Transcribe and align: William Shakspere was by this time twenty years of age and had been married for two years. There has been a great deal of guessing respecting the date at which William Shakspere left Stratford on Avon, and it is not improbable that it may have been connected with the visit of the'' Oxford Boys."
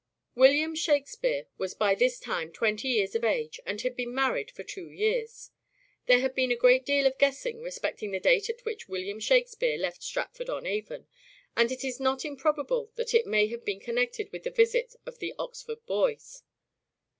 William 0.33 0.73
Shakspere 0.73 1.45
was 1.59 1.75
by 1.75 1.93
this 1.93 2.19
time 2.19 2.51
twenty 2.51 2.87
years 2.87 3.13
of 3.13 3.23
age 3.23 3.59
and 3.67 3.79
had 3.81 3.95
been 3.95 4.15
married 4.15 4.49
for 4.49 4.63
two 4.63 4.89
years. 4.89 5.51
There 6.07 6.21
has 6.21 6.31
been 6.31 6.51
a 6.51 6.55
great 6.55 6.87
deal 6.87 7.05
of 7.05 7.19
guessing 7.19 7.61
respecting 7.61 8.09
the 8.09 8.19
date 8.19 8.49
at 8.49 8.65
which 8.65 8.87
William 8.89 9.19
Shakspere 9.19 9.77
left 9.77 10.01
Stratford 10.01 10.49
on 10.49 10.65
Avon, 10.65 11.05
and 11.55 11.71
it 11.71 11.83
is 11.83 11.99
not 11.99 12.25
improbable 12.25 12.89
that 12.95 13.13
it 13.13 13.27
may 13.27 13.45
have 13.49 13.63
been 13.63 13.79
connected 13.79 14.31
with 14.31 14.41
the 14.43 14.49
visit 14.49 14.95
of 15.05 15.19
the'' 15.19 15.35
Oxford 15.37 15.85
Boys." 15.85 16.41